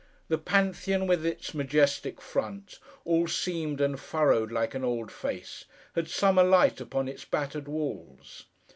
The 0.29 0.39
Pantheon, 0.39 1.05
with 1.05 1.23
its 1.27 1.53
majestic 1.53 2.19
front, 2.19 2.79
all 3.05 3.27
seamed 3.27 3.79
and 3.79 3.99
furrowed 3.99 4.51
like 4.51 4.73
an 4.73 4.83
old 4.83 5.11
face, 5.11 5.65
had 5.93 6.09
summer 6.09 6.41
light 6.41 6.81
upon 6.81 7.07
its 7.07 7.23
battered 7.23 7.67
walls. 7.67 8.45